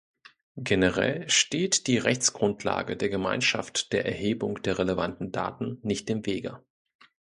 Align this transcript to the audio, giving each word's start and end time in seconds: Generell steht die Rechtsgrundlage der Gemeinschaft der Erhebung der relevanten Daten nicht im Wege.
Generell 0.57 1.29
steht 1.29 1.85
die 1.85 1.99
Rechtsgrundlage 1.99 2.97
der 2.97 3.09
Gemeinschaft 3.09 3.93
der 3.93 4.03
Erhebung 4.03 4.59
der 4.63 4.79
relevanten 4.79 5.31
Daten 5.31 5.77
nicht 5.83 6.09
im 6.09 6.25
Wege. 6.25 6.59